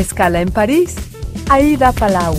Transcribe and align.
Escala 0.00 0.40
en 0.40 0.50
París, 0.50 0.96
Aida 1.50 1.92
Palau. 1.92 2.34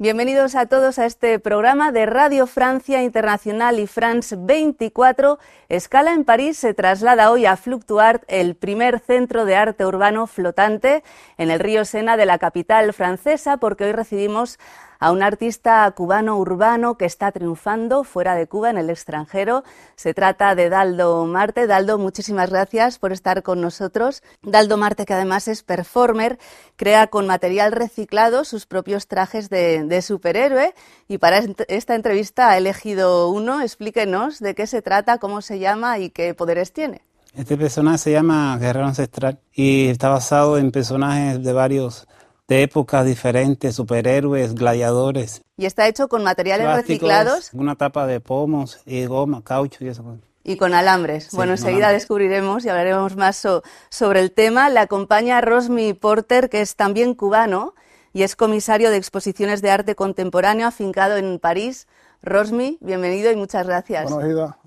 Bienvenidos 0.00 0.56
a 0.56 0.66
todos 0.66 0.98
a 0.98 1.06
este 1.06 1.38
programa 1.38 1.92
de 1.92 2.04
Radio 2.04 2.48
Francia 2.48 3.04
Internacional 3.04 3.78
y 3.78 3.86
France 3.86 4.34
24. 4.36 5.38
Escala 5.68 6.14
en 6.14 6.24
París 6.24 6.58
se 6.58 6.74
traslada 6.74 7.30
hoy 7.30 7.46
a 7.46 7.56
Fluctuart, 7.56 8.24
el 8.26 8.56
primer 8.56 8.98
centro 8.98 9.44
de 9.44 9.54
arte 9.54 9.86
urbano 9.86 10.26
flotante 10.26 11.04
en 11.36 11.52
el 11.52 11.60
río 11.60 11.84
Sena 11.84 12.16
de 12.16 12.26
la 12.26 12.38
capital 12.38 12.92
francesa, 12.92 13.58
porque 13.58 13.84
hoy 13.84 13.92
recibimos 13.92 14.58
a 14.98 15.12
un 15.12 15.22
artista 15.22 15.90
cubano 15.92 16.36
urbano 16.36 16.96
que 16.96 17.04
está 17.04 17.32
triunfando 17.32 18.04
fuera 18.04 18.34
de 18.34 18.46
Cuba, 18.46 18.70
en 18.70 18.78
el 18.78 18.90
extranjero. 18.90 19.64
Se 19.96 20.14
trata 20.14 20.54
de 20.54 20.68
Daldo 20.68 21.24
Marte. 21.26 21.66
Daldo, 21.66 21.98
muchísimas 21.98 22.50
gracias 22.50 22.98
por 22.98 23.12
estar 23.12 23.42
con 23.42 23.60
nosotros. 23.60 24.22
Daldo 24.42 24.76
Marte, 24.76 25.06
que 25.06 25.14
además 25.14 25.48
es 25.48 25.62
performer, 25.62 26.38
crea 26.76 27.06
con 27.06 27.26
material 27.26 27.72
reciclado 27.72 28.44
sus 28.44 28.66
propios 28.66 29.06
trajes 29.06 29.50
de, 29.50 30.02
superhéroe 30.02 30.74
y 31.08 31.18
para 31.18 31.42
esta 31.68 31.94
entrevista 31.94 32.50
ha 32.50 32.56
elegido 32.56 33.28
uno. 33.30 33.60
Explíquenos 33.60 34.38
de 34.40 34.54
qué 34.54 34.66
se 34.66 34.82
trata, 34.82 35.18
cómo 35.18 35.42
se 35.42 35.58
llama 35.58 35.98
y 35.98 36.10
qué 36.10 36.34
poderes 36.34 36.72
tiene. 36.72 37.02
Este 37.34 37.56
personaje 37.56 37.98
se 37.98 38.12
llama 38.12 38.56
Guerrero 38.58 38.86
Ancestral 38.86 39.38
y 39.52 39.88
está 39.88 40.08
basado 40.08 40.58
en 40.58 40.72
personajes 40.72 41.42
de 41.42 41.52
varios 41.52 42.08
de 42.48 42.62
épocas 42.62 43.04
diferentes, 43.04 43.76
superhéroes, 43.76 44.54
gladiadores. 44.54 45.42
¿Y 45.58 45.66
está 45.66 45.86
hecho 45.86 46.08
con 46.08 46.24
materiales 46.24 46.74
reciclados? 46.74 47.50
Una 47.52 47.76
tapa 47.76 48.06
de 48.06 48.20
pomos 48.20 48.80
y 48.86 49.04
goma, 49.04 49.44
caucho 49.44 49.84
y 49.84 49.88
eso. 49.88 50.02
Y 50.44 50.56
con 50.56 50.72
alambres. 50.72 51.28
bueno, 51.32 51.52
enseguida 51.52 51.92
descubriremos 51.92 52.64
y 52.64 52.70
hablaremos 52.70 53.16
más 53.16 53.46
sobre 53.90 54.20
el 54.20 54.32
tema. 54.32 54.70
Le 54.70 54.80
acompaña 54.80 55.42
Rosmi 55.42 55.92
Porter, 55.92 56.48
que 56.48 56.62
es 56.62 56.74
también 56.74 57.14
cubano 57.14 57.74
y 58.14 58.22
es 58.22 58.34
comisario 58.34 58.90
de 58.90 58.96
exposiciones 58.96 59.60
de 59.60 59.70
arte 59.70 59.94
contemporáneo 59.94 60.66
afincado 60.66 61.18
en 61.18 61.38
París. 61.38 61.86
Rosmi, 62.22 62.78
bienvenido 62.80 63.30
y 63.30 63.36
muchas 63.36 63.66
gracias. 63.66 64.10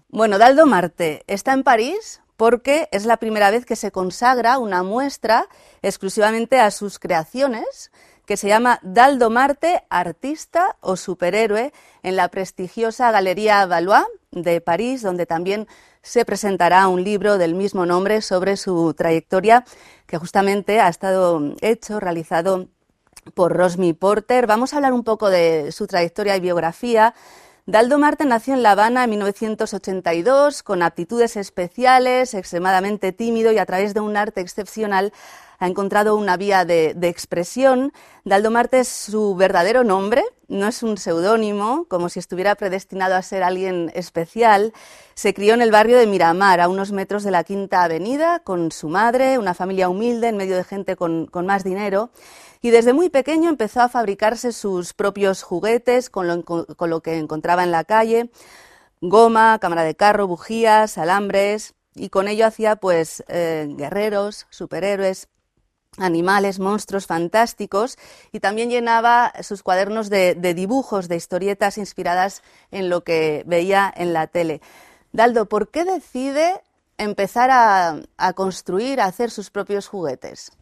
Bueno, 0.10 0.38
Daldo 0.38 0.68
Marte 0.68 1.24
está 1.26 1.54
en 1.54 1.64
París 1.64 2.22
porque 2.42 2.90
es 2.92 3.06
la 3.06 3.18
primera 3.18 3.52
vez 3.52 3.68
que 3.68 3.76
se 3.76 3.92
consagra 3.92 4.58
una 4.58 4.82
muestra 4.82 5.48
exclusivamente 5.84 6.60
a 6.60 6.72
sus 6.72 6.98
creaciones, 6.98 7.92
que 8.26 8.36
se 8.36 8.48
llama 8.48 8.80
Daldo 8.82 9.30
Marte, 9.30 9.84
artista 9.92 10.76
o 10.80 10.96
superhéroe, 10.96 11.72
en 12.02 12.16
la 12.16 12.30
prestigiosa 12.30 13.12
Galería 13.12 13.64
Valois 13.68 14.08
de 14.32 14.60
París, 14.60 15.04
donde 15.04 15.28
también 15.28 15.68
se 16.02 16.26
presentará 16.26 16.88
un 16.88 17.04
libro 17.04 17.38
del 17.38 17.54
mismo 17.54 17.86
nombre 17.86 18.24
sobre 18.24 18.58
su 18.58 18.96
trayectoria, 18.96 19.64
que 20.08 20.18
justamente 20.18 20.80
ha 20.80 20.88
estado 20.88 21.54
hecho, 21.62 22.00
realizado 22.00 22.70
por 23.36 23.56
Rosmi 23.56 23.94
Porter. 23.94 24.48
Vamos 24.48 24.74
a 24.74 24.78
hablar 24.78 24.94
un 24.94 25.04
poco 25.04 25.30
de 25.30 25.72
su 25.72 25.86
trayectoria 25.86 26.36
y 26.36 26.40
biografía, 26.40 27.14
Daldo 27.68 28.00
Marte 28.00 28.26
nació 28.26 28.56
en 28.56 28.64
La 28.64 28.72
Habana 28.72 29.04
en 29.04 29.12
1982, 29.12 30.64
con 30.64 30.82
aptitudes 30.82 31.38
especiales, 31.38 32.34
extremadamente 32.34 33.12
tímido 33.12 33.52
y 33.52 33.60
a 33.60 33.66
través 33.68 33.94
de 33.94 34.00
un 34.00 34.18
arte 34.18 34.42
excepcional 34.42 35.14
ha 35.60 35.68
encontrado 35.68 36.16
una 36.16 36.38
vía 36.38 36.66
de, 36.66 36.96
expresión. 37.04 37.94
Daldo 38.26 38.50
Marte 38.50 38.80
es 38.80 38.88
su 38.88 39.36
verdadero 39.36 39.84
nombre, 39.84 40.24
no 40.48 40.68
es 40.68 40.82
un 40.82 40.98
seudónimo, 40.98 41.86
como 41.88 42.10
si 42.10 42.18
estuviera 42.18 42.56
predestinado 42.56 43.14
a 43.14 43.22
ser 43.22 43.44
alguien 43.44 43.92
especial. 43.94 44.74
Se 45.14 45.36
crió 45.36 45.54
en 45.54 45.62
el 45.62 45.70
barrio 45.70 46.00
de 46.00 46.08
Miramar, 46.08 46.62
a 46.62 46.68
unos 46.68 46.92
metros 46.92 47.24
de 47.24 47.30
la 47.30 47.44
Quinta 47.44 47.84
Avenida, 47.84 48.40
con 48.40 48.72
su 48.72 48.90
madre, 48.90 49.38
una 49.38 49.54
familia 49.54 49.88
humilde 49.88 50.30
en 50.30 50.38
medio 50.38 50.56
de 50.56 50.64
gente 50.64 50.96
con 50.96 51.30
más 51.46 51.64
dinero 51.64 52.10
y 52.62 52.70
desde 52.70 52.94
muy 52.94 53.10
pequeño 53.10 53.50
empezó 53.50 53.82
a 53.82 53.90
fabricarse 53.90 54.52
sus 54.52 54.94
propios 54.94 55.42
juguetes 55.42 56.10
con 56.10 56.28
lo, 56.28 57.02
que 57.02 57.18
encontraba 57.18 57.64
en 57.64 57.72
la 57.72 57.84
calle, 57.84 58.30
goma, 59.02 59.58
cámara 59.60 59.84
de 59.84 59.96
carro, 59.96 60.28
bujías, 60.28 60.98
alambres, 60.98 61.74
y 61.96 62.10
con 62.10 62.28
ello 62.28 62.46
hacía 62.46 62.76
pues 62.76 63.24
eh, 63.28 63.68
guerreros, 63.76 64.46
superhéroes, 64.52 65.28
animales, 65.98 66.60
monstruos 66.60 67.08
fantásticos 67.08 67.98
y 68.32 68.40
también 68.40 68.70
llenaba 68.70 69.34
sus 69.42 69.62
cuadernos 69.62 70.10
de, 70.10 70.36
dibujos, 70.56 71.10
de 71.10 71.18
historietas 71.18 71.78
inspiradas 71.78 72.44
en 72.70 72.90
lo 72.90 73.04
que 73.04 73.44
veía 73.46 73.92
en 73.94 74.14
la 74.14 74.28
tele. 74.28 74.62
Daldo, 75.12 75.48
¿por 75.48 75.70
qué 75.70 75.84
decide 75.84 76.62
empezar 76.98 77.50
a 77.52 78.34
construir, 78.34 79.02
a 79.02 79.06
hacer 79.06 79.32
sus 79.32 79.50
propios 79.50 79.88
juguetes? 79.88 80.54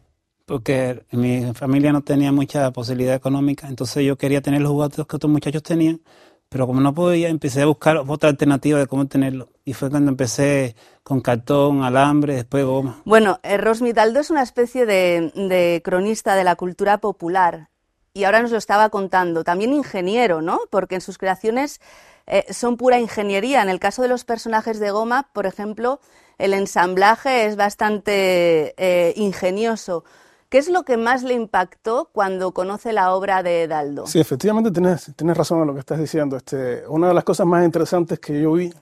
Porque 0.50 1.04
mi 1.12 1.54
familia 1.54 1.92
no 1.92 2.02
tenía 2.02 2.32
mucha 2.32 2.72
posibilidad 2.72 3.14
económica, 3.14 3.68
entonces 3.68 4.04
yo 4.04 4.18
quería 4.18 4.40
tener 4.40 4.60
los 4.60 4.72
juguetes 4.72 5.06
que 5.06 5.14
otros 5.14 5.30
muchachos 5.30 5.62
tenían, 5.62 6.00
pero 6.48 6.66
como 6.66 6.80
no 6.80 6.92
podía, 6.92 7.28
empecé 7.28 7.62
a 7.62 7.66
buscar 7.66 7.98
otra 7.98 8.30
alternativa 8.30 8.76
de 8.80 8.88
cómo 8.88 9.06
tenerlo. 9.06 9.48
Y 9.64 9.74
fue 9.74 9.90
cuando 9.90 10.10
empecé 10.10 10.74
con 11.04 11.20
cartón, 11.20 11.84
alambre, 11.84 12.34
después 12.34 12.64
goma. 12.64 13.00
Bueno, 13.04 13.38
eh, 13.44 13.58
Rosmitaldo 13.58 14.18
es 14.18 14.30
una 14.30 14.42
especie 14.42 14.86
de, 14.86 15.80
cronista 15.84 16.34
de 16.34 16.42
la 16.42 16.56
cultura 16.56 16.98
popular 16.98 17.68
y 18.12 18.24
ahora 18.24 18.42
nos 18.42 18.50
lo 18.50 18.58
estaba 18.58 18.88
contando. 18.88 19.44
También 19.44 19.72
ingeniero, 19.72 20.42
¿no? 20.42 20.62
Porque 20.68 20.96
en 20.96 21.00
sus 21.00 21.16
creaciones 21.16 21.80
eh, 22.26 22.52
son 22.52 22.76
pura 22.76 22.98
ingeniería. 22.98 23.62
En 23.62 23.68
el 23.68 23.78
caso 23.78 24.02
de 24.02 24.08
los 24.08 24.24
personajes 24.24 24.80
de 24.80 24.90
goma, 24.90 25.28
por 25.32 25.46
ejemplo, 25.46 26.00
el 26.38 26.54
ensamblaje 26.54 27.46
es 27.46 27.54
bastante 27.54 28.74
eh, 28.78 29.12
ingenioso. 29.14 30.02
¿Qué 30.50 30.58
es 30.58 30.68
lo 30.68 30.82
que 30.82 30.96
más 30.96 31.22
le 31.22 31.34
impactó 31.34 32.10
cuando 32.12 32.52
conoce 32.52 32.92
la 32.92 33.14
obra 33.14 33.44
de 33.44 33.68
Daldo? 33.68 34.08
Sí, 34.08 34.18
efectivamente 34.18 34.72
tienes, 34.72 35.12
tienes 35.14 35.36
razón 35.36 35.60
en 35.60 35.68
lo 35.68 35.74
que 35.74 35.78
estás 35.78 36.00
diciendo. 36.00 36.36
Este, 36.36 36.82
una 36.88 37.06
de 37.06 37.14
las 37.14 37.22
cosas 37.22 37.46
más 37.46 37.64
interesantes 37.64 38.18
que 38.18 38.40
yo 38.40 38.52
vi 38.54 38.74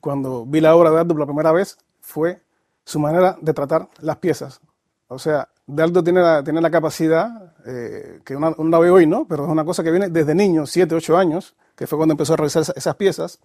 cuando 0.00 0.46
vi 0.46 0.62
la 0.62 0.74
obra 0.74 0.88
de 0.88 0.96
Daldo 0.96 1.12
por 1.12 1.20
la 1.20 1.26
primera 1.26 1.52
vez 1.52 1.76
fue 2.00 2.40
su 2.82 2.98
manera 2.98 3.36
de 3.42 3.52
tratar 3.52 3.90
las 4.00 4.16
piezas. 4.16 4.62
O 5.08 5.18
sea, 5.18 5.50
Daldo 5.66 6.02
tiene 6.02 6.22
la, 6.22 6.42
tiene 6.42 6.62
la 6.62 6.70
capacidad, 6.70 7.54
eh, 7.66 8.20
que 8.24 8.34
uno, 8.34 8.54
la 8.56 8.78
ve 8.78 8.90
hoy, 8.90 9.06
¿no? 9.06 9.26
Pero 9.28 9.44
es 9.44 9.50
una 9.50 9.66
cosa 9.66 9.82
que 9.82 9.90
viene 9.90 10.08
desde 10.08 10.34
niño, 10.34 10.64
7, 10.64 10.94
8 10.94 11.18
años, 11.18 11.54
que 11.76 11.86
fue 11.86 11.98
cuando 11.98 12.14
empezó 12.14 12.32
a 12.32 12.36
realizar 12.38 12.64
esas 12.74 12.96
piezas, 12.96 13.38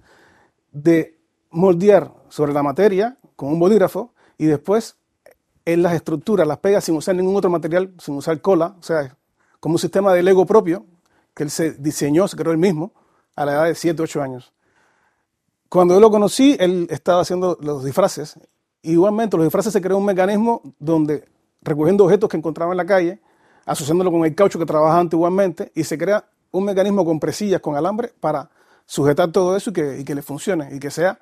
de 0.71 1.19
moldear 1.49 2.13
sobre 2.29 2.53
la 2.53 2.63
materia 2.63 3.17
con 3.35 3.49
un 3.49 3.59
bolígrafo 3.59 4.13
y 4.37 4.45
después 4.45 4.96
él 5.67 5.83
las 5.83 5.93
estructuras, 5.93 6.47
las 6.47 6.59
pega 6.59 6.79
sin 6.79 6.95
usar 6.95 7.13
ningún 7.13 7.35
otro 7.35 7.49
material, 7.49 7.93
sin 7.99 8.15
usar 8.15 8.39
cola, 8.39 8.77
o 8.79 8.83
sea, 8.83 9.17
como 9.59 9.75
un 9.75 9.79
sistema 9.79 10.13
de 10.13 10.23
Lego 10.23 10.45
propio, 10.45 10.85
que 11.33 11.43
él 11.43 11.51
se 11.51 11.73
diseñó, 11.73 12.25
se 12.29 12.37
creó 12.37 12.53
él 12.53 12.57
mismo, 12.57 12.93
a 13.35 13.45
la 13.45 13.51
edad 13.51 13.65
de 13.65 13.75
7, 13.75 14.01
8 14.01 14.21
años. 14.21 14.53
Cuando 15.67 15.93
yo 15.93 15.99
lo 15.99 16.09
conocí, 16.09 16.55
él 16.57 16.87
estaba 16.89 17.21
haciendo 17.21 17.57
los 17.59 17.83
disfraces. 17.83 18.39
Igualmente, 18.81 19.35
los 19.35 19.45
disfraces 19.45 19.73
se 19.73 19.81
creó 19.81 19.97
un 19.97 20.05
mecanismo 20.05 20.61
donde, 20.79 21.27
recogiendo 21.61 22.05
objetos 22.05 22.29
que 22.29 22.37
encontraba 22.37 22.71
en 22.71 22.77
la 22.77 22.85
calle, 22.85 23.19
asociándolo 23.65 24.09
con 24.09 24.23
el 24.23 24.33
caucho 24.33 24.57
que 24.57 24.65
trabajaba 24.65 25.01
antiguamente, 25.01 25.73
y 25.75 25.83
se 25.83 25.97
crea 25.97 26.23
un 26.51 26.63
mecanismo 26.63 27.03
con 27.03 27.19
presillas, 27.19 27.59
con 27.59 27.75
alambre, 27.75 28.13
para 28.21 28.49
sujetar 28.85 29.33
todo 29.33 29.57
eso 29.57 29.71
y 29.71 29.73
que, 29.73 29.99
y 29.99 30.05
que 30.05 30.15
le 30.15 30.21
funcione, 30.21 30.73
y 30.73 30.79
que 30.79 30.91
sea 30.91 31.19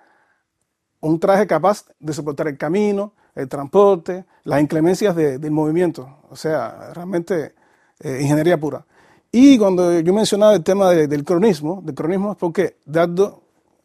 un 1.00 1.19
traje 1.19 1.47
capaz 1.47 1.85
de 2.00 2.13
soportar 2.13 2.47
el 2.47 2.59
camino, 2.59 3.13
el 3.35 3.50
transporte, 3.50 4.25
las 4.46 4.62
inclemencias 4.62 5.16
del 5.16 5.51
movimiento, 5.51 6.19
o 6.29 6.35
sea, 6.35 6.94
realmente 6.94 7.53
eh, 8.00 8.19
ingeniería 8.22 8.57
pura. 8.57 8.85
Y 9.31 9.57
cuando 9.57 10.00
yo 10.00 10.13
mencionaba 10.13 10.53
el 10.53 10.63
tema 10.63 10.91
del 10.91 11.23
cronismo, 11.25 11.81
del 11.84 11.93
cronismo 11.93 12.32
es 12.32 12.37
porque 12.37 12.78
Dardo 12.85 13.43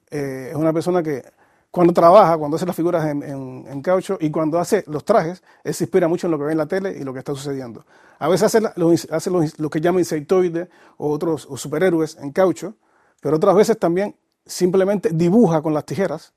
eh, 0.08 0.48
es 0.50 0.56
una 0.56 0.72
persona 0.72 1.02
que 1.02 1.24
cuando 1.70 1.92
trabaja, 1.92 2.36
cuando 2.36 2.56
hace 2.56 2.66
las 2.66 2.74
figuras 2.74 3.04
en, 3.04 3.82
caucho 3.82 4.18
y 4.20 4.30
cuando 4.30 4.58
hace 4.58 4.82
los 4.86 5.04
trajes, 5.04 5.42
él 5.62 5.72
se 5.72 5.84
inspira 5.84 6.08
mucho 6.08 6.26
en 6.26 6.32
lo 6.32 6.38
que 6.38 6.44
ve 6.44 6.52
en 6.52 6.58
la 6.58 6.66
tele 6.66 6.96
y 6.98 7.04
lo 7.04 7.12
que 7.12 7.20
está 7.20 7.34
sucediendo. 7.34 7.84
A 8.18 8.28
veces 8.28 8.54
hace, 8.54 9.30
lo, 9.30 9.70
que 9.70 9.80
llama 9.80 10.00
insectoides 10.00 10.68
o 10.96 11.10
otros 11.10 11.48
superhéroes 11.56 12.16
en 12.20 12.32
caucho, 12.32 12.74
pero 13.20 13.36
otras 13.36 13.54
veces 13.54 13.78
también 13.78 14.16
simplemente 14.44 15.10
dibuja 15.12 15.62
con 15.62 15.72
las 15.72 15.84
tijeras, 15.84 16.32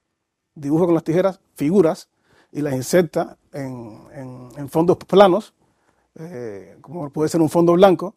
dibuja 0.53 0.85
con 0.85 0.93
las 0.93 1.03
tijeras 1.03 1.39
figuras 1.55 2.09
y 2.53 2.61
las 2.61 2.73
inserta 2.73 3.37
en, 3.51 4.51
en, 4.55 4.69
fondos 4.69 4.97
planos, 4.97 5.53
eh, 6.19 6.77
como 6.81 7.09
puede 7.09 7.27
ser 7.27 7.41
un 7.41 7.49
fondo 7.49 7.73
blanco, 7.73 8.15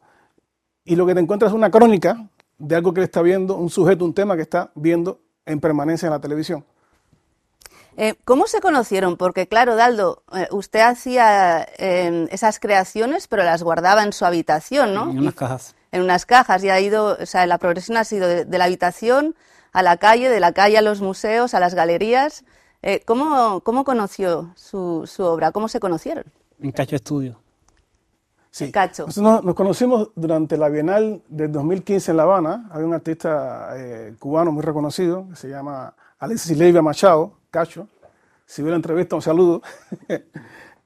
y 0.84 0.94
lo 0.94 1.06
que 1.06 1.14
te 1.14 1.20
encuentras 1.20 1.50
es 1.50 1.56
una 1.56 1.70
crónica 1.70 2.28
de 2.58 2.76
algo 2.76 2.92
que 2.92 3.00
le 3.00 3.06
está 3.06 3.22
viendo, 3.22 3.56
un 3.56 3.70
sujeto, 3.70 4.04
un 4.04 4.12
tema 4.14 4.36
que 4.36 4.42
está 4.42 4.70
viendo 4.74 5.20
en 5.46 5.58
permanencia 5.58 6.06
en 6.06 6.12
la 6.12 6.20
televisión. 6.20 6.64
Eh, 7.96 8.14
¿Cómo 8.26 8.46
se 8.46 8.60
conocieron? 8.60 9.16
Porque 9.16 9.48
claro, 9.48 9.74
Daldo, 9.74 10.22
eh, 10.34 10.48
usted 10.50 10.80
hacía 10.80 11.62
esas 11.62 12.60
creaciones, 12.60 13.26
pero 13.28 13.42
las 13.42 13.62
guardaba 13.62 14.02
en 14.02 14.12
su 14.12 14.26
habitación, 14.26 14.92
¿no? 14.92 15.10
En 15.10 15.18
unas 15.18 15.34
cajas. 15.34 15.74
En 15.92 16.02
unas 16.02 16.26
cajas 16.26 16.62
y 16.62 16.68
ha 16.68 16.78
ido, 16.78 17.16
o 17.18 17.26
sea, 17.26 17.46
la 17.46 17.56
progresión 17.56 17.96
ha 17.96 18.04
sido 18.04 18.28
de 18.28 18.58
la 18.58 18.64
habitación 18.64 19.34
a 19.72 19.82
la 19.82 19.96
calle, 19.96 20.28
de 20.28 20.40
la 20.40 20.52
calle 20.52 20.76
a 20.76 20.82
los 20.82 21.00
museos, 21.00 21.54
a 21.54 21.60
las 21.60 21.74
galerías. 21.74 22.44
Eh, 22.82 23.02
¿cómo, 23.04 23.60
¿cómo, 23.60 23.84
conoció 23.84 24.52
su, 24.54 25.04
su, 25.06 25.22
obra? 25.24 25.52
¿Cómo 25.52 25.68
se 25.68 25.80
conocieron? 25.80 26.24
En 26.60 26.72
Cacho 26.72 26.96
Estudio. 26.96 27.40
Sí. 28.50 28.72
Cacho. 28.72 29.06
Nosotros 29.06 29.44
nos, 29.44 29.54
conocimos 29.54 30.10
durante 30.14 30.56
la 30.56 30.68
Bienal 30.68 31.22
del 31.28 31.52
2015 31.52 32.10
en 32.10 32.16
La 32.16 32.22
Habana. 32.22 32.68
Había 32.70 32.86
un 32.86 32.94
artista 32.94 33.70
eh, 33.76 34.14
cubano 34.18 34.50
muy 34.50 34.62
reconocido 34.62 35.28
que 35.28 35.36
se 35.36 35.48
llama 35.48 35.94
Alexis 36.18 36.56
Leiva 36.56 36.80
Machado, 36.80 37.34
Cacho. 37.50 37.88
Si 38.46 38.62
hubiera 38.62 38.76
entrevista, 38.76 39.16
un 39.16 39.22
saludo. 39.22 39.62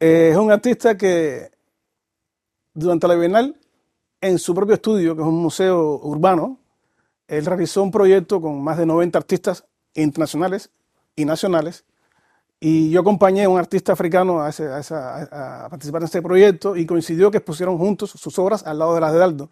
Eh, 0.03 0.31
es 0.31 0.37
un 0.39 0.51
artista 0.51 0.97
que 0.97 1.51
durante 2.73 3.07
la 3.07 3.17
Bienal, 3.17 3.55
en 4.23 4.39
su 4.39 4.55
propio 4.55 4.77
estudio, 4.77 5.15
que 5.15 5.21
es 5.21 5.29
un 5.29 5.43
museo 5.43 6.01
urbano, 6.03 6.59
él 7.29 7.45
realizó 7.45 7.83
un 7.83 7.91
proyecto 7.91 8.41
con 8.41 8.63
más 8.63 8.79
de 8.79 8.87
90 8.87 9.19
artistas 9.19 9.67
internacionales 9.93 10.71
y 11.21 11.25
nacionales. 11.25 11.85
Y 12.61 12.91
yo 12.91 13.01
acompañé 13.01 13.45
a 13.45 13.49
un 13.49 13.59
artista 13.59 13.93
africano 13.93 14.41
a, 14.41 14.51
participar 15.71 16.03
en 16.03 16.05
este 16.05 16.21
proyecto 16.21 16.77
y 16.77 16.85
coincidió 16.85 17.31
que 17.31 17.39
expusieron 17.39 17.79
juntos 17.79 18.11
sus 18.11 18.39
obras 18.39 18.67
al 18.67 18.79
lado 18.79 18.95
de 18.95 19.01
las 19.01 19.13
de 19.13 19.19
Daldo. 19.19 19.51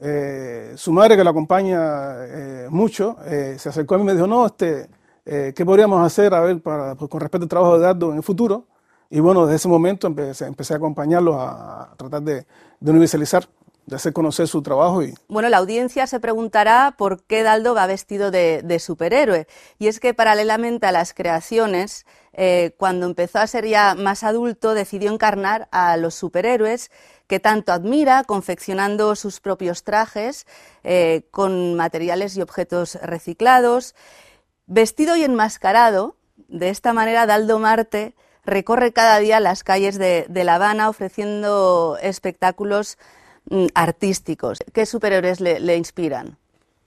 Eh, 0.00 0.72
su 0.76 0.92
madre, 0.92 1.16
que 1.16 1.24
lo 1.24 1.30
acompaña 1.30 1.78
eh, 2.26 2.66
mucho, 2.68 3.16
eh, 3.24 3.56
se 3.58 3.68
acercó 3.68 3.94
a 3.94 3.98
mí 3.98 4.02
y 4.02 4.06
me 4.06 4.14
dijo, 4.14 4.26
no, 4.26 4.46
este, 4.46 4.88
¿qué 5.24 5.64
podríamos 5.64 6.04
hacer 6.04 6.34
a 6.34 6.40
ver 6.40 6.60
para, 6.60 6.96
pues, 6.96 7.10
con 7.10 7.20
respecto 7.20 7.44
al 7.44 7.48
trabajo 7.48 7.78
de 7.78 7.84
Daldo 7.84 8.10
en 8.10 8.16
el 8.16 8.22
futuro? 8.22 8.66
Y 9.08 9.20
bueno, 9.20 9.46
desde 9.46 9.56
ese 9.56 9.68
momento 9.68 10.08
empecé, 10.08 10.46
empecé 10.46 10.74
a 10.74 10.78
acompañarlos 10.78 11.36
a, 11.38 11.94
tratar 11.96 12.22
de, 12.22 12.46
de 12.80 12.90
universalizar 12.90 13.48
de 13.86 13.96
hacer 13.96 14.12
conocer 14.12 14.48
su 14.48 14.62
trabajo. 14.62 15.02
Y... 15.02 15.14
Bueno, 15.28 15.48
la 15.48 15.58
audiencia 15.58 16.06
se 16.06 16.18
preguntará 16.18 16.96
por 16.98 17.22
qué 17.22 17.44
Daldo 17.44 17.74
va 17.74 17.86
vestido 17.86 18.30
de, 18.32 18.78
superhéroe. 18.80 19.46
Y 19.78 19.86
es 19.86 20.00
que 20.00 20.12
paralelamente 20.12 20.86
a 20.86 20.92
las 20.92 21.14
creaciones, 21.14 22.04
eh, 22.32 22.74
cuando 22.78 23.06
empezó 23.06 23.38
a 23.38 23.46
ser 23.46 23.66
ya 23.66 23.94
más 23.94 24.24
adulto, 24.24 24.74
decidió 24.74 25.12
encarnar 25.12 25.68
a 25.70 25.96
los 25.96 26.14
superhéroes 26.14 26.90
que 27.28 27.40
tanto 27.40 27.72
admira, 27.72 28.24
confeccionando 28.24 29.14
sus 29.14 29.40
propios 29.40 29.84
trajes 29.84 30.46
eh, 30.82 31.22
con 31.30 31.74
materiales 31.74 32.36
y 32.36 32.42
objetos 32.42 32.96
reciclados. 33.02 33.94
Vestido 34.66 35.16
y 35.16 35.22
enmascarado, 35.22 36.16
de 36.48 36.70
esta 36.70 36.92
manera 36.92 37.26
Daldo 37.26 37.60
Marte 37.60 38.14
recorre 38.44 38.92
cada 38.92 39.18
día 39.18 39.40
las 39.40 39.64
calles 39.64 39.98
de 39.98 40.26
La 40.28 40.56
Habana 40.56 40.88
ofreciendo 40.88 41.98
espectáculos 42.00 42.96
artísticos. 43.74 44.58
¿Qué 44.72 44.86
superhéroes 44.86 45.40
le, 45.40 45.76
inspiran? 45.76 46.36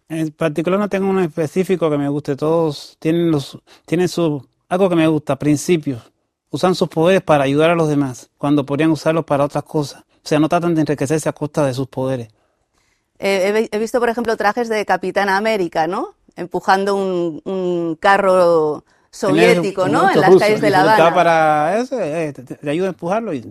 En 0.08 0.32
particular 0.32 0.80
no 0.80 0.90
tengo 0.90 1.10
uno 1.10 1.22
específico 1.22 1.90
que 1.90 1.98
me 1.98 2.10
guste. 2.10 2.36
Todos 2.36 2.98
tienen 3.00 3.32
los 3.32 3.60
tienen 3.86 4.08
su 4.08 4.46
algo 4.70 4.90
que 4.90 4.96
me 4.96 5.08
gusta, 5.08 5.38
principios. 5.38 6.12
Usan 6.52 6.76
sus 6.76 6.90
poderes 6.90 7.22
para 7.22 7.44
ayudar 7.44 7.72
a 7.72 7.76
los 7.76 7.90
demás, 7.90 8.30
cuando 8.38 8.66
podrían 8.66 8.92
usarlos 8.92 9.26
para 9.26 9.44
otras 9.44 9.64
cosas. 9.64 10.02
O 10.02 10.28
sea, 10.28 10.40
no 10.40 10.50
tratan 10.50 10.76
de 10.76 10.82
enriquecerse 10.82 11.30
a 11.30 11.34
costa 11.34 11.66
de 11.66 11.74
sus 11.74 11.88
poderes. 11.88 12.30
Eh, 13.20 13.68
he, 13.72 13.80
visto, 13.80 14.00
por 14.00 14.10
ejemplo, 14.10 14.36
trajes 14.38 14.70
de 14.70 14.86
Capitán 14.86 15.30
América, 15.30 15.88
¿no? 15.88 16.16
Empujando 16.36 16.96
un, 16.96 17.98
carro 18.00 18.86
soviético, 19.12 19.88
¿no? 19.88 20.10
En 20.10 20.22
las 20.22 20.36
calles 20.38 20.62
de 20.62 20.70
La 20.70 20.82
Habana. 20.82 21.14
para 21.14 21.78
eso, 21.80 22.00
eh, 22.00 22.32
te, 22.34 22.70
ayuda 22.70 22.88
a 22.88 22.90
empujarlo. 22.90 23.34
Y... 23.34 23.44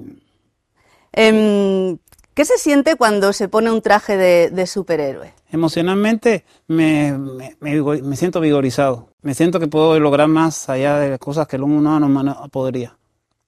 Em, 1.12 1.98
¿Qué 2.38 2.44
se 2.44 2.56
siente 2.56 2.94
cuando 2.94 3.32
se 3.32 3.48
pone 3.48 3.68
un 3.68 3.82
traje 3.82 4.16
de, 4.16 4.66
superhéroe? 4.68 5.34
Emocionalmente 5.50 6.44
me, 6.68 7.12
siento 8.14 8.38
vigorizado. 8.38 9.08
Me 9.22 9.34
siento 9.34 9.58
que 9.58 9.66
puedo 9.66 9.98
lograr 9.98 10.28
más 10.28 10.68
allá 10.68 11.00
de 11.00 11.18
cosas 11.18 11.48
que 11.48 11.56
el 11.56 11.64
humano 11.64 12.08
no 12.08 12.48
podría. 12.52 12.96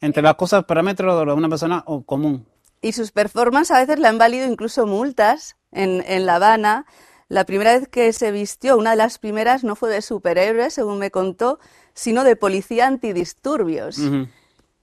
Entre 0.01 0.25
las 0.25 0.35
cosas, 0.35 0.65
parámetros 0.65 1.25
de 1.25 1.33
una 1.33 1.49
persona 1.49 1.85
común. 2.05 2.45
Y 2.83 2.91
sus 2.91 3.13
performances 3.13 3.77
a 3.77 3.79
veces 3.79 4.01
le 4.01 4.09
han 4.09 4.19
valido 4.19 4.51
incluso 4.51 4.87
multas 4.87 5.55
en, 5.71 6.27
La 6.27 6.35
Habana. 6.35 6.85
La 7.29 7.45
primera 7.45 7.79
vez 7.79 7.87
que 7.87 8.13
se 8.13 8.33
vistió, 8.33 8.77
una 8.77 8.91
de 8.91 8.97
las 8.97 9.19
primeras, 9.19 9.63
no 9.63 9.77
fue 9.77 9.89
de 9.91 10.03
superhéroe, 10.03 10.69
según 10.69 10.99
me 10.99 11.13
contó, 11.13 11.61
sino 11.95 12.25
de 12.25 12.35
policía 12.35 12.89
antidisturbios. 12.89 14.01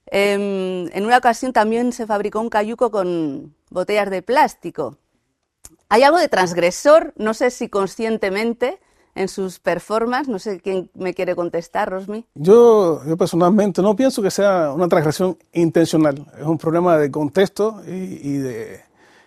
Em, 0.09 0.88
en 0.94 1.06
una 1.06 1.18
ocasión 1.18 1.54
también 1.54 1.92
se 1.92 2.06
fabricó 2.06 2.39
un 2.39 2.50
cayuco 2.50 2.92
con 2.92 3.54
botellas 3.69 4.09
de 4.09 4.21
plástico. 4.21 4.98
Hay 5.89 6.04
algo 6.04 6.18
de 6.18 6.30
transgresor, 6.30 7.13
no 7.18 7.33
sé 7.33 7.50
si 7.51 7.69
conscientemente, 7.69 8.80
en 9.15 9.27
sus 9.27 9.59
performances. 9.59 10.30
No 10.30 10.39
sé 10.39 10.59
quién 10.59 10.89
me 10.94 11.13
quiere 11.13 11.36
contestar, 11.36 11.89
Rosmi. 11.89 12.25
Yo, 12.36 13.04
yo 13.06 13.18
personalmente 13.18 13.81
no 13.81 13.95
pienso 13.95 14.21
que 14.21 14.31
sea 14.31 14.71
una 14.74 14.88
transgresión 14.88 15.38
intencional. 15.54 16.25
Es 16.39 16.45
un 16.45 16.57
problema 16.57 16.98
de 16.98 17.12
contexto 17.12 17.81
y, 17.86 18.38
de, 18.38 18.81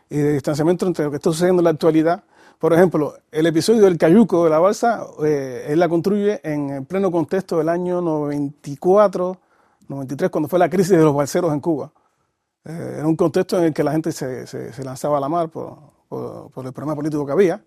distanciamiento 0.08 0.86
entre 0.86 1.04
lo 1.04 1.10
que 1.10 1.16
está 1.16 1.30
sucediendo 1.30 1.60
en 1.60 1.64
la 1.64 1.70
actualidad. 1.70 2.24
Por 2.58 2.72
ejemplo, 2.74 3.14
el 3.32 3.46
episodio 3.46 3.82
del 3.82 3.96
cayuco 3.96 4.44
de 4.44 4.50
la 4.50 4.58
balsa, 4.58 5.06
eh, 5.24 5.66
él 5.68 5.78
la 5.78 5.88
construye 5.88 6.40
en 6.42 6.84
pleno 6.84 7.10
contexto 7.10 7.58
del 7.58 7.70
año 7.70 8.02
94 8.02 9.38
93, 9.90 10.30
cuando 10.30 10.48
fue 10.48 10.58
la 10.58 10.70
crisis 10.70 10.96
de 10.96 11.04
los 11.04 11.14
balseros 11.14 11.52
en 11.52 11.60
Cuba. 11.60 11.92
Eh, 12.64 12.96
era 12.98 13.06
un 13.06 13.16
contexto 13.16 13.58
en 13.58 13.64
el 13.64 13.74
que 13.74 13.82
la 13.82 13.92
gente 13.92 14.12
se, 14.12 14.46
se, 14.46 14.84
lanzaba 14.84 15.18
a 15.18 15.20
la 15.20 15.28
mar 15.28 15.48
por, 15.48 15.78
por, 16.08 16.66
el 16.66 16.72
problema 16.72 16.94
político 16.94 17.26
que 17.26 17.32
había. 17.32 17.62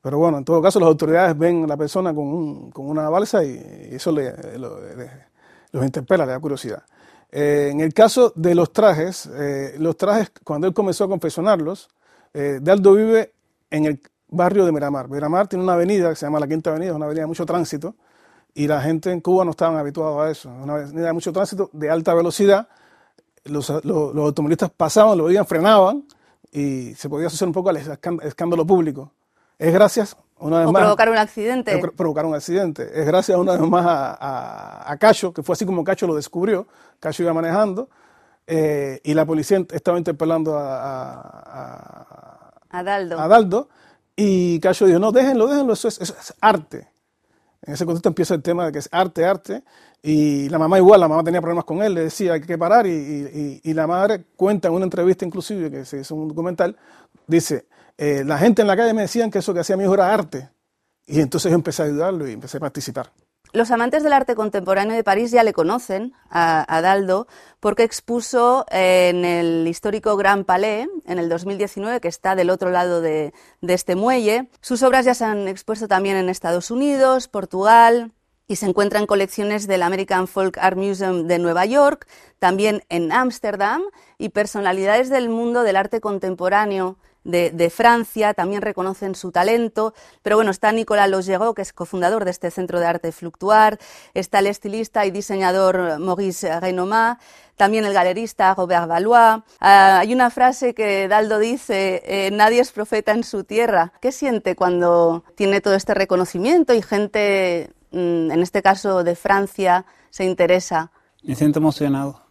Pero 0.00 0.18
bueno, 0.18 0.38
en 0.38 0.44
todo 0.44 0.62
caso, 0.62 0.78
las 0.78 0.86
autoridades 0.88 1.36
ven 1.36 1.64
a 1.64 1.66
la 1.66 1.76
persona 1.76 2.14
con, 2.14 2.26
un, 2.26 2.70
con 2.70 2.88
una 2.88 3.08
balsa 3.08 3.42
y, 3.44 3.88
eso 3.90 4.12
le, 4.12 4.32
los 4.58 5.84
interpela, 5.84 6.24
le 6.24 6.32
da 6.32 6.40
curiosidad. 6.40 6.82
Eh, 7.30 7.70
en 7.72 7.80
el 7.80 7.92
caso 7.92 8.32
de 8.36 8.54
los 8.54 8.72
trajes, 8.72 9.26
eh, 9.26 9.74
los 9.78 9.96
trajes, 9.96 10.30
cuando 10.44 10.66
él 10.66 10.74
comenzó 10.74 11.04
a 11.04 11.08
confeccionarlos, 11.08 11.88
eh, 12.32 12.60
Daldo 12.62 12.94
vive 12.94 13.32
en 13.70 13.86
el 13.86 14.00
barrio 14.28 14.64
de 14.64 14.72
Miramar. 14.72 15.08
Miramar 15.08 15.48
tiene 15.48 15.64
una 15.64 15.74
avenida 15.74 16.10
que 16.10 16.16
se 16.16 16.26
llama 16.26 16.40
la 16.40 16.46
Quinta 16.46 16.70
Avenida, 16.70 16.94
una 16.94 17.06
avenida 17.06 17.22
de 17.22 17.26
mucho 17.26 17.44
tránsito, 17.44 17.96
y 18.56 18.66
la 18.66 18.80
gente 18.80 19.12
en 19.12 19.20
Cuba 19.20 19.44
no 19.44 19.50
estaban 19.50 19.76
habituados 19.76 20.18
a 20.18 20.30
eso. 20.30 20.48
Una 20.48 20.76
avenida 20.76 21.08
de 21.08 21.12
mucho 21.12 21.30
tránsito, 21.30 21.68
de 21.74 21.90
alta 21.90 22.14
velocidad, 22.14 22.66
los, 23.44 23.68
automovilistas 23.68 24.70
pasaban, 24.70 25.18
lo 25.18 25.24
veían, 25.24 25.44
frenaban 25.44 26.04
y 26.50 26.94
se 26.94 27.10
podía 27.10 27.26
asociar 27.26 27.48
un 27.48 27.52
poco 27.52 27.68
al 27.68 27.76
escándalo 27.76 28.66
público. 28.66 29.12
Es 29.58 29.74
gracias, 29.74 30.16
una 30.38 30.60
vez 30.60 30.68
o 30.68 30.72
más... 30.72 30.82
provocar 30.84 31.10
un 31.10 31.18
accidente. 31.18 31.78
Provocar 31.94 32.24
un 32.24 32.34
accidente. 32.34 32.88
Es 32.94 33.06
gracias 33.06 33.36
una 33.36 33.52
vez 33.52 33.60
más 33.60 33.84
a, 33.86 34.90
a, 34.90 34.96
Cacho, 34.96 35.34
que 35.34 35.42
fue 35.42 35.52
así 35.52 35.66
como 35.66 35.84
Cacho 35.84 36.06
lo 36.06 36.14
descubrió. 36.14 36.66
Cacho 36.98 37.24
iba 37.24 37.34
manejando 37.34 37.90
eh, 38.46 39.00
y 39.04 39.12
la 39.12 39.26
policía 39.26 39.62
estaba 39.70 39.98
interpelando 39.98 40.56
a, 40.56 42.52
a, 42.70 42.82
Daldo. 42.82 43.20
a 43.20 43.28
Daldo. 43.28 43.68
Y 44.16 44.60
Cacho 44.60 44.86
dijo, 44.86 44.98
no, 44.98 45.12
déjenlo, 45.12 45.46
déjenlo, 45.46 45.74
eso 45.74 45.88
es 45.88 46.34
arte. 46.40 46.95
En 47.66 47.74
ese 47.74 47.84
contexto 47.84 48.08
empieza 48.08 48.34
el 48.34 48.42
tema 48.42 48.66
de 48.66 48.72
que 48.72 48.78
es 48.78 48.88
arte, 48.92 49.24
arte, 49.24 49.64
y 50.00 50.48
la 50.48 50.58
mamá 50.58 50.78
igual, 50.78 51.00
la 51.00 51.08
mamá 51.08 51.24
tenía 51.24 51.40
problemas 51.40 51.64
con 51.64 51.82
él, 51.82 51.94
le 51.94 52.02
decía 52.02 52.34
hay 52.34 52.40
que 52.40 52.56
parar, 52.56 52.86
y, 52.86 53.60
la 53.74 53.86
madre 53.88 54.24
cuenta 54.36 54.68
en 54.68 54.74
una 54.74 54.84
entrevista 54.84 55.24
inclusive, 55.24 55.70
que 55.70 55.84
se 55.84 56.00
hizo 56.00 56.14
un 56.14 56.28
documental, 56.28 56.76
dice, 57.26 57.66
eh, 57.98 58.22
la 58.24 58.38
gente 58.38 58.62
en 58.62 58.68
la 58.68 58.76
calle 58.76 58.94
me 58.94 59.02
decían 59.02 59.32
que 59.32 59.40
eso 59.40 59.52
que 59.52 59.60
hacía 59.60 59.76
mi 59.76 59.82
hijo 59.82 59.94
era 59.94 60.14
arte, 60.14 60.48
y 61.06 61.20
entonces 61.20 61.50
yo 61.50 61.56
empecé 61.56 61.82
a 61.82 61.86
ayudarlo 61.86 62.28
y 62.28 62.32
empecé 62.32 62.58
a 62.58 62.60
participar. 62.60 63.10
Los 63.56 63.70
amantes 63.70 64.02
del 64.02 64.12
arte 64.12 64.34
contemporáneo 64.34 64.94
de 64.94 65.02
París 65.02 65.30
ya 65.30 65.42
le 65.42 65.54
conocen 65.54 66.12
a, 66.28 66.80
Daldo 66.82 67.26
porque 67.58 67.84
expuso 67.84 68.66
en 68.70 69.24
el 69.24 69.66
histórico 69.66 70.14
Grand 70.18 70.44
Palais 70.44 70.86
en 71.06 71.18
el 71.18 71.30
2019, 71.30 72.02
que 72.02 72.08
está 72.08 72.34
del 72.34 72.50
otro 72.50 72.68
lado 72.68 73.00
de, 73.00 73.32
este 73.62 73.96
muelle. 73.96 74.50
Sus 74.60 74.82
obras 74.82 75.06
ya 75.06 75.14
se 75.14 75.24
han 75.24 75.48
expuesto 75.48 75.88
también 75.88 76.18
en 76.18 76.28
Estados 76.28 76.70
Unidos, 76.70 77.28
Portugal, 77.28 78.12
y 78.46 78.56
se 78.56 78.66
encuentran 78.66 79.04
en 79.04 79.06
colecciones 79.06 79.66
del 79.66 79.82
American 79.82 80.28
Folk 80.28 80.58
Art 80.58 80.76
Museum 80.76 81.26
de 81.26 81.38
Nueva 81.38 81.64
York, 81.64 82.06
también 82.38 82.82
en 82.90 83.10
Ámsterdam, 83.10 83.80
y 84.18 84.28
personalidades 84.28 85.08
del 85.08 85.30
mundo 85.30 85.62
del 85.62 85.76
arte 85.76 86.02
contemporáneo 86.02 86.98
de, 87.26 87.70
Francia, 87.70 88.34
también 88.34 88.62
reconocen 88.62 89.14
su 89.14 89.32
talento, 89.32 89.94
pero 90.22 90.36
bueno, 90.36 90.50
está 90.50 90.72
Nicolas 90.72 91.10
Logero, 91.10 91.54
que 91.54 91.62
es 91.62 91.72
cofundador 91.72 92.24
de 92.24 92.30
este 92.30 92.50
Centro 92.50 92.80
de 92.80 92.86
Arte 92.86 93.12
Fluctuar, 93.12 93.78
está 94.14 94.38
el 94.38 94.46
estilista 94.46 95.04
y 95.06 95.10
diseñador 95.10 95.98
Maurice 95.98 96.60
Renomat, 96.60 97.20
también 97.56 97.84
el 97.84 97.92
galerista 97.92 98.54
Robert 98.54 98.86
Valois. 98.86 99.42
Ah, 99.60 99.98
hay 100.00 100.12
una 100.12 100.30
frase 100.30 100.74
que 100.74 101.08
Daldo 101.08 101.38
dice, 101.38 102.02
eh, 102.04 102.30
nadie 102.30 102.60
es 102.60 102.70
profeta 102.70 103.12
en 103.12 103.24
su 103.24 103.44
tierra. 103.44 103.92
¿Qué 104.00 104.12
siente 104.12 104.54
cuando 104.54 105.24
tiene 105.34 105.60
todo 105.60 105.74
este 105.74 105.94
reconocimiento 105.94 106.74
y 106.74 106.82
gente, 106.82 107.72
mm, 107.92 108.30
en 108.30 108.42
este 108.42 108.62
caso 108.62 109.02
de 109.02 109.16
Francia, 109.16 109.86
se 110.10 110.24
interesa? 110.24 110.90
Me 111.22 111.34
siento 111.34 111.58
emocionado 111.58 112.25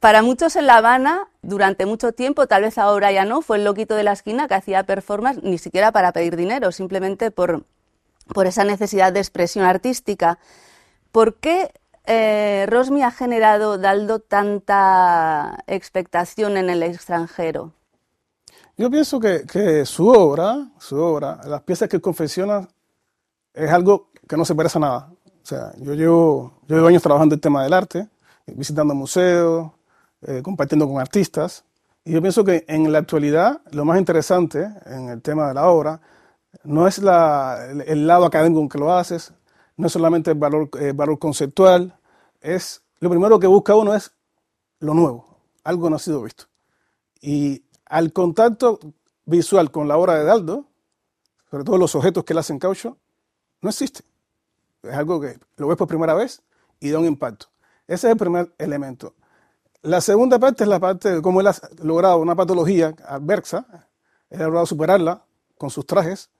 para 0.00 0.22
muchos 0.22 0.56
en 0.56 0.66
La 0.66 0.78
Habana, 0.78 1.28
durante 1.42 1.84
mucho 1.84 2.12
tiempo, 2.12 2.46
tal 2.46 2.62
vez 2.62 2.78
ahora 2.78 3.12
ya 3.12 3.26
no, 3.26 3.42
fue 3.42 3.58
el 3.58 3.64
loquito 3.64 3.94
de 3.94 4.02
la 4.02 4.12
esquina 4.12 4.48
que 4.48 4.54
hacía 4.54 4.84
performance 4.84 5.42
ni 5.42 5.58
siquiera 5.58 5.92
para 5.92 6.12
pedir 6.12 6.36
dinero, 6.36 6.72
simplemente 6.72 7.30
por, 7.30 7.64
por 8.32 8.46
esa 8.46 8.64
necesidad 8.64 9.12
de 9.12 9.20
expresión 9.20 9.66
artística. 9.66 10.38
¿Por 11.12 11.34
qué 11.34 11.70
eh, 12.06 12.64
Rosmi 12.68 13.02
ha 13.02 13.10
generado, 13.10 13.76
Daldo, 13.76 14.20
tanta 14.20 15.62
expectación 15.66 16.56
en 16.56 16.70
el 16.70 16.82
extranjero? 16.82 17.74
Yo 18.78 18.90
pienso 18.90 19.20
que, 19.20 19.84
su 19.84 20.08
obra, 20.08 20.70
su 20.78 20.96
obra, 20.96 21.40
las 21.44 21.60
piezas 21.62 21.90
que 21.90 22.00
confecciona, 22.00 22.66
es 23.52 23.70
algo 23.70 24.08
que 24.26 24.38
no 24.38 24.46
se 24.46 24.54
parece 24.54 24.78
a 24.78 24.80
nada. 24.80 25.12
O 25.42 25.46
sea, 25.46 25.72
yo 25.76 25.92
llevo, 25.92 26.54
yo 26.66 26.76
llevo 26.76 26.88
años 26.88 27.02
trabajando 27.02 27.34
el 27.34 27.40
tema 27.42 27.64
del 27.64 27.74
arte, 27.74 28.08
visitando 28.46 28.94
museos, 28.94 29.72
eh, 30.22 30.42
compartiendo 30.42 30.86
con 30.88 31.00
artistas, 31.00 31.64
y 32.04 32.12
yo 32.12 32.20
pienso 32.20 32.44
que 32.44 32.64
en 32.68 32.90
la 32.92 32.98
actualidad 32.98 33.60
lo 33.72 33.84
más 33.84 33.98
interesante 33.98 34.68
en 34.86 35.08
el 35.08 35.22
tema 35.22 35.48
de 35.48 35.54
la 35.54 35.68
obra 35.68 36.00
no 36.64 36.86
es 36.88 36.98
el, 36.98 38.06
lado 38.06 38.24
académico 38.24 38.60
en 38.60 38.68
que 38.68 38.78
lo 38.78 38.92
haces, 38.92 39.32
no 39.76 39.86
es 39.86 39.92
solamente 39.92 40.30
el 40.32 40.38
valor, 40.38 40.70
valor 40.94 41.18
conceptual, 41.18 41.96
es 42.40 42.82
lo 43.00 43.08
primero 43.10 43.38
que 43.38 43.46
busca 43.46 43.74
uno 43.74 43.94
es 43.94 44.12
lo 44.80 44.94
nuevo, 44.94 45.38
algo 45.64 45.88
no 45.88 45.96
ha 45.96 45.98
sido 45.98 46.22
visto. 46.22 46.44
Y 47.20 47.64
al 47.86 48.12
contacto 48.12 48.78
visual 49.24 49.70
con 49.70 49.88
la 49.88 49.96
obra 49.96 50.14
de 50.14 50.24
Daldo, 50.24 50.66
sobre 51.50 51.64
todo 51.64 51.78
los 51.78 51.94
objetos 51.94 52.24
que 52.24 52.32
él 52.32 52.38
hace 52.38 52.52
en 52.52 52.58
caucho, 52.58 52.96
no 53.60 53.70
existe. 53.70 54.02
Es 54.82 54.94
algo 54.94 55.20
que 55.20 55.38
lo 55.56 55.68
ves 55.68 55.76
por 55.76 55.88
primera 55.88 56.14
vez 56.14 56.42
y 56.78 56.90
da 56.90 56.98
un 56.98 57.06
impacto. 57.06 57.46
Ese 57.86 58.06
es 58.06 58.12
el 58.12 58.16
primer 58.16 58.54
elemento. 58.58 59.14
La 59.82 60.00
segunda 60.00 60.38
parte 60.38 60.64
es 60.64 60.68
la 60.68 60.78
parte 60.78 61.10
de 61.10 61.22
cómo 61.22 61.40
él 61.40 61.46
ha 61.46 61.54
logrado 61.82 62.18
una 62.18 62.36
patología 62.36 62.94
adversa, 63.06 63.66
él 64.28 64.42
ha 64.42 64.44
logrado 64.44 64.66
superarla 64.66 65.24
con 65.56 65.70
sus 65.70 65.86
trajes 65.86 66.30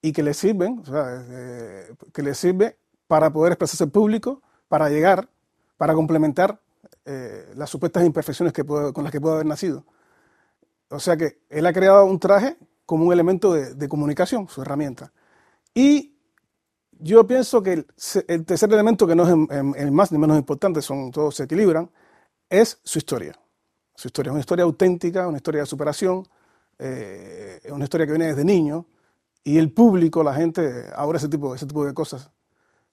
y 0.00 0.12
que 0.12 0.22
le 0.22 0.32
sirven, 0.32 0.82
eh, 0.92 1.94
que 2.12 2.22
le 2.22 2.34
sirve 2.34 2.78
para 3.06 3.30
poder 3.30 3.52
expresarse 3.52 3.84
al 3.84 3.90
público, 3.90 4.42
para 4.68 4.88
llegar, 4.88 5.28
para 5.76 5.94
complementar 5.94 6.58
eh, 7.04 7.52
las 7.54 7.68
supuestas 7.68 8.04
imperfecciones 8.04 8.52
que 8.52 8.64
con 8.64 9.04
las 9.04 9.12
que 9.12 9.20
puede 9.20 9.34
haber 9.34 9.46
nacido. 9.46 9.84
O 10.88 10.98
sea 10.98 11.16
que 11.16 11.40
él 11.50 11.66
ha 11.66 11.72
creado 11.72 12.04
un 12.04 12.18
traje 12.18 12.56
como 12.86 13.04
un 13.04 13.12
elemento 13.12 13.52
de, 13.52 13.88
comunicación, 13.88 14.48
su 14.48 14.62
herramienta. 14.62 15.12
Y 15.72 16.16
yo 16.98 17.26
pienso 17.26 17.62
que 17.62 17.84
el, 18.26 18.44
tercer 18.44 18.72
elemento, 18.72 19.06
que 19.06 19.14
no 19.14 19.22
es 19.22 19.76
el, 19.76 19.92
más 19.92 20.10
ni 20.10 20.18
menos 20.18 20.36
importante, 20.36 20.82
son 20.82 21.10
todos 21.10 21.36
se 21.36 21.44
equilibran, 21.44 21.90
es 22.50 22.78
su 22.84 22.98
historia. 22.98 23.38
Su 23.94 24.08
historia 24.08 24.30
es 24.30 24.32
una 24.32 24.40
historia 24.40 24.64
auténtica, 24.64 25.26
una 25.26 25.38
historia 25.38 25.62
de 25.62 25.66
superación, 25.66 26.26
eh, 26.78 27.60
es 27.62 27.72
una 27.72 27.84
historia 27.84 28.06
que 28.06 28.12
viene 28.12 28.26
desde 28.26 28.44
niño 28.44 28.86
y 29.42 29.58
el 29.58 29.72
público, 29.72 30.22
la 30.22 30.34
gente, 30.34 30.86
ahora 30.94 31.18
ese 31.18 31.28
tipo, 31.28 31.54
ese 31.54 31.66
tipo 31.66 31.84
de 31.86 31.94
cosas. 31.94 32.30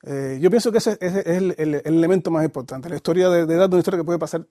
Eh, 0.04 0.38
yo 0.42 0.50
pienso 0.50 0.72
que 0.72 0.78
ese, 0.78 0.98
es 1.02 1.26
el, 1.26 1.82
elemento 1.84 2.32
más 2.32 2.46
importante. 2.46 2.88
La 2.90 2.96
historia 2.96 3.30
de, 3.30 3.46
de 3.46 3.56
edad 3.56 3.68
una 3.68 3.80
historia 3.80 4.00
que 4.00 4.06
puede 4.06 4.20
pasar 4.20 4.46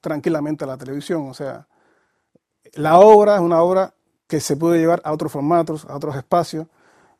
tranquilamente 0.00 0.64
a 0.64 0.66
la 0.68 0.76
televisión. 0.76 1.28
O 1.28 1.34
sea, 1.34 1.66
la 2.74 2.98
obra 2.98 3.36
es 3.36 3.40
una 3.40 3.62
obra 3.62 3.94
que 4.26 4.40
se 4.40 4.56
puede 4.56 4.78
llevar 4.78 5.02
a 5.04 5.12
otros 5.12 5.32
formatos, 5.32 5.84
a 5.86 5.96
otros 5.96 6.16
espacios. 6.16 6.66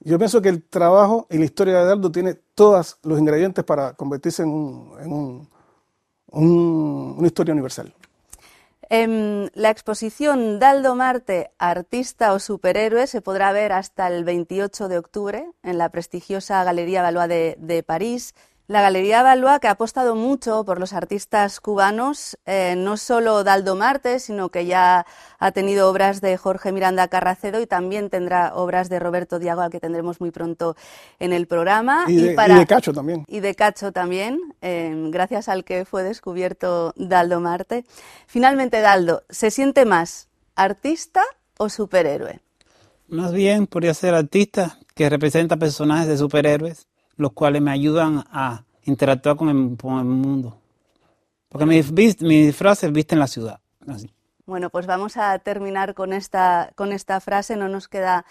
Yo 0.01 0.17
pienso 0.17 0.41
que 0.41 0.49
el 0.49 0.63
trabajo 0.63 1.27
y 1.29 1.39
la 1.39 1.45
historia 1.45 1.79
de 1.79 1.85
Daldo 1.85 2.11
tiene 2.11 2.35
todos 2.55 2.99
los 3.03 3.19
ingredientes 3.19 3.65
para 3.65 3.95
convertirse 3.95 4.43
en, 4.43 4.49
un, 4.49 5.49
una 7.21 7.29
historia 7.29 7.53
universal. 7.53 7.95
En 8.93 9.53
la 9.55 9.71
exposición 9.71 10.59
Daldo 10.59 10.97
Marte, 10.97 11.53
artista 11.59 12.33
o 12.33 12.41
superhéroe, 12.41 13.07
se 13.07 13.21
podrá 13.21 13.53
ver 13.53 13.73
hasta 13.73 14.09
el 14.09 14.25
28 14.25 14.89
de 14.89 14.99
octubre 14.99 15.47
en 15.63 15.79
la 15.79 15.91
prestigiosa 15.91 16.65
Galería 16.65 17.01
Valois 17.01 17.55
de 17.57 17.85
París. 17.87 18.35
La 18.71 18.83
Galería 18.83 19.25
Valois, 19.25 19.59
que 19.59 19.67
ha 19.67 19.73
apostado 19.73 20.15
mucho 20.15 20.65
por 20.65 20.79
los 20.79 20.93
artistas 20.93 21.59
cubanos, 21.59 22.39
eh, 22.47 22.77
no 22.77 22.97
solo 22.97 23.43
Daldo 23.43 23.75
Marte, 23.75 24.21
sino 24.21 24.51
que 24.51 24.65
ya 24.65 25.07
ha 25.41 25.51
tenido 25.51 25.91
obras 25.91 26.21
de 26.21 26.37
Jorge 26.37 26.71
Miranda 26.71 27.09
Carracedo 27.09 27.61
y 27.61 27.67
también 27.67 28.11
tendrá 28.11 28.55
obras 28.55 28.89
de 28.89 29.01
Roberto 29.01 29.41
Diago, 29.41 29.63
al 29.63 29.73
que 29.73 29.81
tendremos 29.81 30.21
muy 30.21 30.31
pronto 30.31 30.77
en 31.19 31.33
el 31.33 31.49
programa. 31.49 32.05
Y 32.07 32.19
de, 32.19 32.37
Cacho 32.65 32.93
también. 32.93 33.25
Y 33.27 33.41
de 33.41 33.57
Cacho 33.57 33.91
también, 33.91 34.39
eh, 34.63 34.95
gracias 35.09 35.49
al 35.49 35.65
que 35.65 35.85
fue 35.85 36.05
descubierto 36.05 36.93
Daldo 36.95 37.41
Marte. 37.41 37.85
Finalmente, 38.29 38.81
Daldo, 38.83 39.25
¿se 39.31 39.51
siente 39.51 39.85
más 39.85 40.29
artista 40.55 41.23
o 41.59 41.71
superhéroe? 41.71 42.39
Más 43.09 43.33
bien 43.33 43.67
podría 43.67 43.95
ser 43.95 44.15
artista 44.15 44.79
que 44.95 45.11
representa 45.11 45.57
personajes 45.57 46.07
de 46.07 46.17
superhéroes 46.17 46.87
los 47.21 47.33
cuales 47.33 47.61
me 47.63 47.71
ayudan 47.71 48.25
a 48.33 48.65
interactuar 48.85 49.37
con 49.37 49.49
el, 49.49 49.55
mundo. 49.55 50.57
Porque 51.49 51.67
mis, 51.67 52.21
mis 52.23 52.57
frases 52.57 52.91
visten 52.93 53.19
la 53.19 53.27
ciudad. 53.27 53.61
Bueno, 54.47 54.71
pues 54.71 54.87
vamos 54.87 55.17
a 55.17 55.39
terminar 55.39 55.95
con 55.95 56.13
esta, 56.13 56.73
con 56.75 56.93
esta 56.93 57.21
frase, 57.21 57.57
no 57.57 57.69
nos 57.69 57.89
queda 57.89 58.25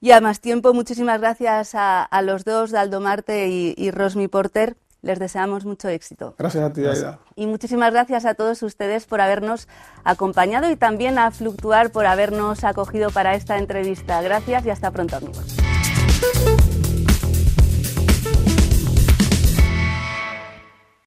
ya 0.00 0.20
más 0.20 0.40
tiempo. 0.40 0.74
Muchísimas 0.74 1.20
gracias 1.20 1.72
a, 1.74 2.08
los 2.22 2.44
dos, 2.44 2.70
Daldo 2.70 3.00
Marte 3.00 3.48
y, 3.48 3.74
y, 3.76 3.90
Rosmi 3.90 4.28
Porter. 4.28 4.76
Les 5.02 5.18
deseamos 5.20 5.64
mucho 5.64 5.88
éxito. 5.88 6.34
Gracias 6.36 6.64
a 6.64 6.72
ti, 6.72 6.84
Aida. 6.84 7.20
Y 7.36 7.46
muchísimas 7.46 7.92
gracias 7.92 8.24
a 8.24 8.34
todos 8.34 8.62
ustedes 8.62 9.06
por 9.06 9.20
habernos 9.20 9.68
acompañado 10.02 10.68
y 10.70 10.76
también 10.76 11.18
a 11.18 11.30
Fluctuar 11.30 11.92
por 11.92 12.06
habernos 12.06 12.64
acogido 12.64 13.10
para 13.10 13.34
esta 13.34 13.56
entrevista. 13.58 14.20
Gracias 14.22 14.66
y 14.66 14.70
hasta 14.70 14.90
pronto, 14.90 15.16
amigos. 15.16 15.56